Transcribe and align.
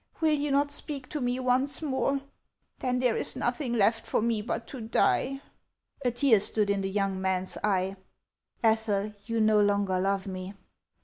Will 0.19 0.33
you 0.33 0.49
not 0.49 0.71
speak 0.71 1.07
to 1.09 1.21
me 1.21 1.39
once 1.39 1.79
more? 1.79 2.21
Then 2.79 2.97
there 2.97 3.15
is 3.15 3.35
nothing 3.35 3.73
left 3.73 4.07
for 4.07 4.19
me 4.19 4.41
but 4.41 4.65
to 4.69 4.81
die/' 4.81 5.41
A 6.03 6.09
tear 6.09 6.39
stood 6.39 6.71
in 6.71 6.81
the 6.81 6.89
young 6.89 7.21
man's 7.21 7.55
eye." 7.63 7.95
Ethel, 8.63 9.13
you 9.25 9.39
no 9.39 9.61
longer 9.61 9.99
love 9.99 10.25
me." 10.25 10.55